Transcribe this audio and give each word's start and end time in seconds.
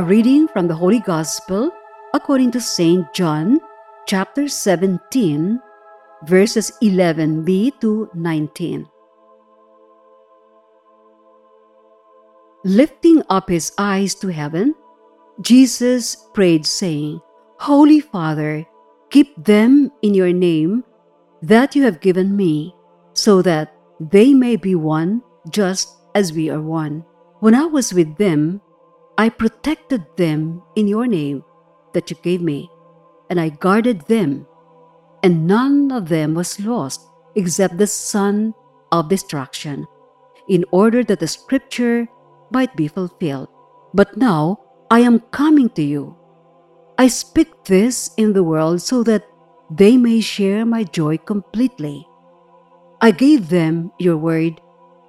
A 0.00 0.02
reading 0.02 0.48
from 0.48 0.66
the 0.66 0.74
Holy 0.74 1.00
Gospel 1.00 1.70
according 2.14 2.52
to 2.52 2.58
St. 2.58 3.04
John, 3.12 3.60
chapter 4.08 4.48
17, 4.48 5.60
verses 6.24 6.72
11b 6.82 7.78
to 7.82 8.08
19. 8.14 8.88
Lifting 12.64 13.22
up 13.28 13.50
his 13.50 13.72
eyes 13.76 14.14
to 14.24 14.28
heaven, 14.32 14.74
Jesus 15.42 16.16
prayed, 16.32 16.64
saying, 16.64 17.20
Holy 17.58 18.00
Father, 18.00 18.64
keep 19.10 19.36
them 19.44 19.92
in 20.00 20.14
your 20.14 20.32
name 20.32 20.82
that 21.42 21.76
you 21.76 21.82
have 21.82 22.00
given 22.00 22.34
me, 22.34 22.74
so 23.12 23.42
that 23.42 23.76
they 24.00 24.32
may 24.32 24.56
be 24.56 24.74
one 24.74 25.20
just 25.50 25.92
as 26.14 26.32
we 26.32 26.48
are 26.48 26.62
one. 26.62 27.04
When 27.40 27.54
I 27.54 27.66
was 27.66 27.92
with 27.92 28.16
them, 28.16 28.62
I 29.20 29.28
protected 29.28 30.06
them 30.16 30.62
in 30.76 30.88
your 30.88 31.06
name 31.06 31.44
that 31.92 32.08
you 32.08 32.16
gave 32.22 32.40
me, 32.40 32.70
and 33.28 33.38
I 33.38 33.50
guarded 33.50 34.00
them, 34.06 34.46
and 35.22 35.46
none 35.46 35.92
of 35.92 36.08
them 36.08 36.32
was 36.32 36.58
lost 36.58 37.04
except 37.36 37.76
the 37.76 37.86
son 37.86 38.54
of 38.90 39.10
destruction, 39.10 39.84
in 40.48 40.64
order 40.72 41.04
that 41.04 41.20
the 41.20 41.28
scripture 41.28 42.08
might 42.50 42.74
be 42.76 42.88
fulfilled. 42.88 43.48
But 43.92 44.16
now 44.16 44.56
I 44.90 45.00
am 45.00 45.20
coming 45.36 45.68
to 45.76 45.82
you. 45.82 46.16
I 46.96 47.08
speak 47.08 47.52
this 47.64 48.14
in 48.16 48.32
the 48.32 48.42
world 48.42 48.80
so 48.80 49.02
that 49.02 49.28
they 49.68 49.98
may 49.98 50.22
share 50.22 50.64
my 50.64 50.84
joy 50.84 51.18
completely. 51.18 52.08
I 53.02 53.10
gave 53.10 53.50
them 53.50 53.92
your 53.98 54.16
word, 54.16 54.62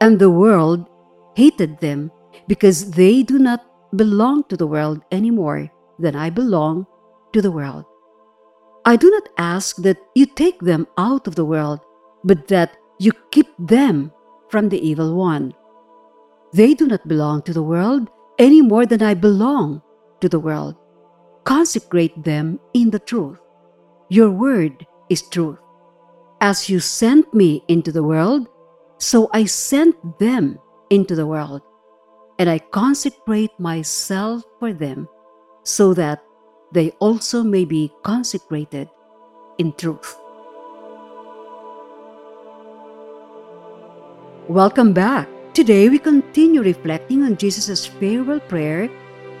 and 0.00 0.18
the 0.18 0.30
world 0.30 0.88
hated 1.36 1.80
them 1.80 2.10
because 2.46 2.92
they 2.92 3.22
do 3.22 3.38
not 3.38 3.67
belong 3.96 4.44
to 4.44 4.56
the 4.56 4.66
world 4.66 5.00
any 5.10 5.30
more 5.30 5.70
than 5.98 6.14
I 6.14 6.30
belong 6.30 6.86
to 7.32 7.42
the 7.42 7.50
world. 7.50 7.84
I 8.84 8.96
do 8.96 9.10
not 9.10 9.28
ask 9.36 9.76
that 9.82 9.98
you 10.14 10.26
take 10.26 10.60
them 10.60 10.86
out 10.96 11.26
of 11.26 11.34
the 11.34 11.44
world, 11.44 11.80
but 12.24 12.48
that 12.48 12.76
you 12.98 13.12
keep 13.30 13.48
them 13.58 14.12
from 14.48 14.68
the 14.68 14.80
evil 14.80 15.14
one. 15.14 15.54
They 16.52 16.74
do 16.74 16.86
not 16.86 17.06
belong 17.06 17.42
to 17.42 17.52
the 17.52 17.62
world 17.62 18.08
any 18.38 18.62
more 18.62 18.86
than 18.86 19.02
I 19.02 19.14
belong 19.14 19.82
to 20.20 20.28
the 20.28 20.40
world. 20.40 20.76
Consecrate 21.44 22.22
them 22.24 22.60
in 22.72 22.90
the 22.90 22.98
truth. 22.98 23.38
Your 24.08 24.30
word 24.30 24.86
is 25.10 25.22
truth. 25.28 25.58
As 26.40 26.70
you 26.70 26.80
sent 26.80 27.32
me 27.34 27.62
into 27.68 27.92
the 27.92 28.02
world, 28.02 28.48
so 28.98 29.28
I 29.32 29.44
sent 29.44 29.96
them 30.18 30.58
into 30.90 31.14
the 31.14 31.26
world 31.26 31.62
and 32.38 32.48
I 32.48 32.58
consecrate 32.58 33.50
myself 33.58 34.44
for 34.60 34.72
them, 34.72 35.08
so 35.64 35.92
that 35.94 36.22
they 36.72 36.90
also 37.02 37.42
may 37.42 37.64
be 37.64 37.90
consecrated 38.04 38.88
in 39.58 39.72
truth. 39.74 40.16
Welcome 44.46 44.92
back. 44.92 45.28
Today 45.52 45.88
we 45.88 45.98
continue 45.98 46.62
reflecting 46.62 47.24
on 47.24 47.36
Jesus' 47.36 47.86
farewell 47.86 48.40
prayer, 48.40 48.86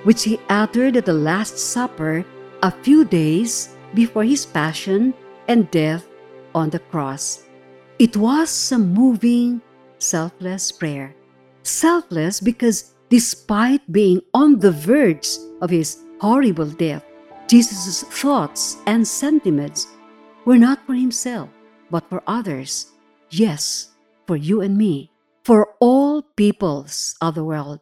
which 0.02 0.24
he 0.24 0.40
uttered 0.50 0.96
at 0.96 1.06
the 1.06 1.14
Last 1.14 1.56
Supper 1.56 2.26
a 2.62 2.72
few 2.82 3.04
days 3.04 3.76
before 3.94 4.24
his 4.24 4.44
passion 4.44 5.14
and 5.46 5.70
death 5.70 6.04
on 6.52 6.68
the 6.70 6.80
cross. 6.90 7.46
It 8.00 8.16
was 8.16 8.50
a 8.72 8.78
moving, 8.78 9.62
selfless 9.98 10.72
prayer 10.72 11.14
selfless 11.68 12.40
because 12.40 12.94
despite 13.08 13.80
being 13.92 14.20
on 14.34 14.58
the 14.58 14.72
verge 14.72 15.28
of 15.60 15.70
his 15.70 15.98
horrible 16.20 16.70
death, 16.70 17.04
Jesus' 17.48 18.02
thoughts 18.02 18.76
and 18.86 19.06
sentiments 19.06 19.86
were 20.44 20.58
not 20.58 20.84
for 20.86 20.94
himself, 20.94 21.48
but 21.90 22.08
for 22.08 22.22
others. 22.26 22.92
Yes, 23.30 23.92
for 24.26 24.36
you 24.36 24.60
and 24.60 24.76
me, 24.76 25.12
for 25.44 25.74
all 25.80 26.22
peoples 26.36 27.16
of 27.20 27.34
the 27.34 27.44
world. 27.44 27.80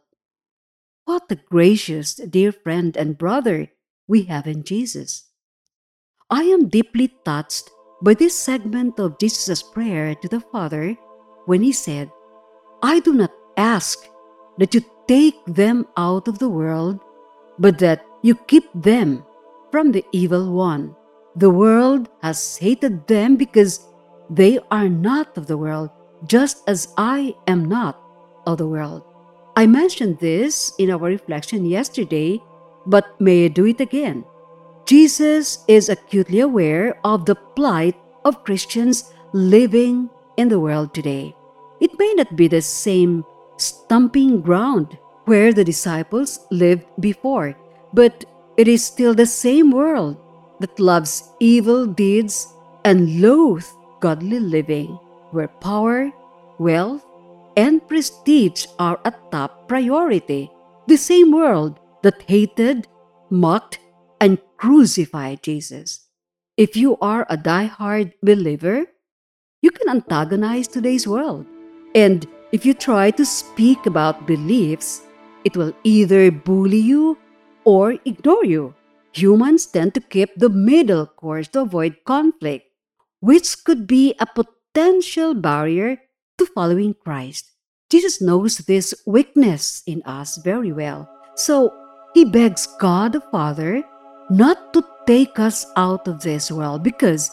What 1.04 1.30
a 1.30 1.36
gracious, 1.36 2.14
dear 2.14 2.50
friend 2.52 2.96
and 2.96 3.18
brother 3.18 3.70
we 4.08 4.24
have 4.24 4.46
in 4.46 4.64
Jesus. 4.64 5.30
I 6.30 6.42
am 6.44 6.68
deeply 6.68 7.14
touched 7.24 7.70
by 8.02 8.14
this 8.14 8.34
segment 8.34 8.98
of 8.98 9.18
Jesus' 9.18 9.62
prayer 9.62 10.14
to 10.14 10.28
the 10.28 10.40
Father 10.40 10.96
when 11.46 11.62
he 11.62 11.72
said, 11.72 12.10
I 12.82 13.00
do 13.00 13.14
not 13.14 13.30
ask 13.56 14.08
that 14.58 14.74
you 14.74 14.82
take 15.08 15.36
them 15.46 15.86
out 15.96 16.28
of 16.28 16.38
the 16.38 16.48
world, 16.48 17.00
but 17.58 17.78
that 17.78 18.04
you 18.22 18.34
keep 18.34 18.64
them 18.74 19.24
from 19.70 19.92
the 19.92 20.04
evil 20.12 20.52
one. 20.52 20.94
The 21.36 21.50
world 21.50 22.08
has 22.22 22.56
hated 22.56 23.06
them 23.06 23.36
because 23.36 23.86
they 24.30 24.58
are 24.70 24.88
not 24.88 25.36
of 25.36 25.46
the 25.46 25.56
world, 25.56 25.90
just 26.26 26.68
as 26.68 26.88
I 26.96 27.34
am 27.46 27.66
not 27.66 28.00
of 28.46 28.58
the 28.58 28.66
world. 28.66 29.04
I 29.56 29.66
mentioned 29.66 30.18
this 30.18 30.72
in 30.78 30.90
our 30.90 31.08
reflection 31.08 31.64
yesterday, 31.64 32.40
but 32.86 33.20
may 33.20 33.46
I 33.46 33.48
do 33.48 33.66
it 33.66 33.80
again? 33.80 34.24
Jesus 34.86 35.64
is 35.66 35.88
acutely 35.88 36.40
aware 36.40 36.98
of 37.04 37.24
the 37.24 37.34
plight 37.34 37.96
of 38.24 38.44
Christians 38.44 39.12
living 39.32 40.08
in 40.36 40.48
the 40.48 40.60
world 40.60 40.94
today. 40.94 41.34
It 41.80 41.98
may 41.98 42.14
not 42.16 42.36
be 42.36 42.48
the 42.48 42.62
same 42.62 43.24
stumping 43.56 44.40
ground 44.40 44.98
where 45.24 45.52
the 45.52 45.64
disciples 45.64 46.46
lived 46.50 46.86
before, 47.00 47.56
but 47.92 48.24
it 48.56 48.68
is 48.68 48.84
still 48.84 49.14
the 49.14 49.26
same 49.26 49.70
world 49.70 50.16
that 50.60 50.78
loves 50.78 51.32
evil 51.40 51.86
deeds 51.86 52.52
and 52.84 53.20
loathes 53.20 53.74
godly 54.00 54.40
living, 54.40 54.98
where 55.30 55.48
power, 55.48 56.10
wealth, 56.58 57.04
and 57.56 57.86
prestige 57.88 58.66
are 58.78 59.00
a 59.04 59.12
top 59.30 59.68
priority. 59.68 60.50
The 60.86 60.96
same 60.96 61.32
world 61.32 61.80
that 62.02 62.22
hated, 62.22 62.86
mocked, 63.30 63.80
and 64.20 64.38
crucified 64.56 65.42
Jesus. 65.42 66.06
If 66.56 66.76
you 66.76 66.96
are 66.98 67.26
a 67.28 67.36
die-hard 67.36 68.14
believer, 68.22 68.86
you 69.60 69.70
can 69.70 69.88
antagonize 69.88 70.68
today's 70.68 71.06
world 71.06 71.46
and 71.94 72.26
if 72.52 72.64
you 72.64 72.74
try 72.74 73.10
to 73.10 73.24
speak 73.24 73.86
about 73.86 74.26
beliefs, 74.26 75.02
it 75.44 75.56
will 75.56 75.72
either 75.84 76.30
bully 76.30 76.78
you 76.78 77.18
or 77.64 77.98
ignore 78.04 78.44
you. 78.44 78.74
Humans 79.12 79.66
tend 79.66 79.94
to 79.94 80.00
keep 80.00 80.30
the 80.36 80.48
middle 80.48 81.06
course 81.06 81.48
to 81.48 81.62
avoid 81.62 82.04
conflict, 82.04 82.66
which 83.20 83.64
could 83.64 83.86
be 83.86 84.14
a 84.20 84.26
potential 84.26 85.34
barrier 85.34 85.98
to 86.38 86.46
following 86.46 86.94
Christ. 86.94 87.50
Jesus 87.90 88.20
knows 88.20 88.58
this 88.58 88.94
weakness 89.06 89.82
in 89.86 90.02
us 90.04 90.36
very 90.38 90.72
well, 90.72 91.08
so 91.34 91.72
he 92.14 92.24
begs 92.24 92.66
God 92.78 93.12
the 93.12 93.20
Father 93.32 93.82
not 94.30 94.72
to 94.74 94.84
take 95.06 95.38
us 95.38 95.66
out 95.76 96.08
of 96.08 96.20
this 96.20 96.50
world 96.50 96.82
because 96.82 97.30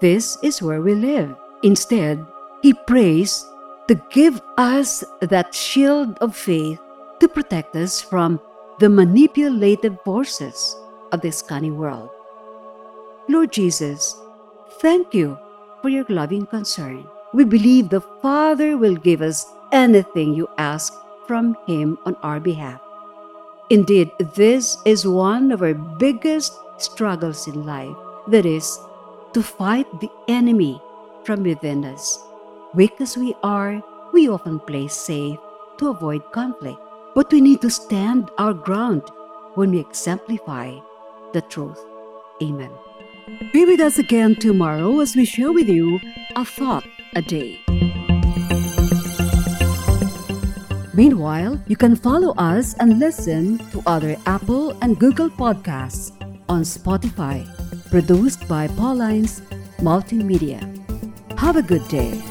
this 0.00 0.38
is 0.42 0.62
where 0.62 0.80
we 0.80 0.94
live. 0.94 1.34
Instead, 1.62 2.24
he 2.62 2.72
prays 2.72 3.44
to 3.90 3.96
give 4.08 4.40
us 4.56 5.02
that 5.18 5.52
shield 5.52 6.16
of 6.20 6.36
faith 6.36 6.78
to 7.18 7.26
protect 7.26 7.74
us 7.74 8.00
from 8.00 8.38
the 8.78 8.88
manipulative 8.88 9.98
forces 10.04 10.76
of 11.10 11.20
this 11.22 11.42
cunning 11.42 11.76
world. 11.76 12.08
Lord 13.28 13.50
Jesus, 13.50 14.14
thank 14.78 15.12
you 15.12 15.36
for 15.82 15.88
your 15.88 16.04
loving 16.08 16.46
concern. 16.46 17.04
We 17.34 17.42
believe 17.42 17.88
the 17.88 18.00
Father 18.22 18.78
will 18.78 18.94
give 18.94 19.22
us 19.22 19.44
anything 19.72 20.34
you 20.34 20.46
ask 20.56 20.94
from 21.26 21.56
Him 21.66 21.98
on 22.06 22.14
our 22.22 22.38
behalf. 22.38 22.80
Indeed, 23.70 24.12
this 24.36 24.78
is 24.84 25.04
one 25.04 25.50
of 25.50 25.62
our 25.62 25.74
biggest 25.74 26.54
struggles 26.78 27.48
in 27.48 27.66
life 27.66 27.96
that 28.28 28.46
is, 28.46 28.78
to 29.32 29.42
fight 29.42 29.86
the 30.00 30.10
enemy 30.28 30.80
from 31.24 31.42
within 31.42 31.84
us. 31.84 32.20
Weak 32.72 33.00
as 33.00 33.16
we 33.16 33.34
are, 33.42 33.82
we 34.12 34.28
often 34.28 34.60
play 34.60 34.86
safe 34.86 35.36
to 35.78 35.88
avoid 35.88 36.22
conflict. 36.30 36.78
But 37.16 37.32
we 37.32 37.40
need 37.40 37.60
to 37.62 37.70
stand 37.70 38.30
our 38.38 38.54
ground 38.54 39.02
when 39.56 39.72
we 39.72 39.80
exemplify 39.80 40.78
the 41.32 41.40
truth. 41.42 41.78
Amen. 42.40 42.70
Be 43.52 43.64
with 43.64 43.80
us 43.80 43.98
again 43.98 44.36
tomorrow 44.36 45.00
as 45.00 45.16
we 45.16 45.24
share 45.24 45.50
with 45.50 45.68
you 45.68 45.98
a 46.36 46.44
thought 46.44 46.86
a 47.16 47.22
day. 47.22 47.58
Meanwhile, 50.94 51.60
you 51.66 51.76
can 51.76 51.96
follow 51.96 52.34
us 52.38 52.74
and 52.74 53.00
listen 53.00 53.58
to 53.72 53.82
other 53.84 54.16
Apple 54.26 54.76
and 54.80 54.96
Google 54.96 55.28
podcasts 55.28 56.12
on 56.48 56.62
Spotify, 56.62 57.50
produced 57.90 58.46
by 58.46 58.68
Pauline's 58.68 59.40
Multimedia. 59.78 60.62
Have 61.36 61.56
a 61.56 61.62
good 61.62 61.86
day. 61.88 62.22